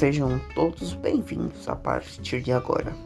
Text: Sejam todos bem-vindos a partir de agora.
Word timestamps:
Sejam 0.00 0.40
todos 0.54 0.94
bem-vindos 0.94 1.68
a 1.68 1.76
partir 1.76 2.40
de 2.40 2.50
agora. 2.50 2.96